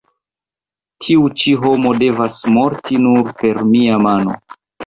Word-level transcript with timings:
Tiu 1.07 1.27
ĉi 1.41 1.53
homo 1.65 1.93
devas 2.05 2.41
morti 2.57 3.01
nur 3.07 3.33
per 3.43 3.63
mia 3.75 4.05
mano. 4.09 4.43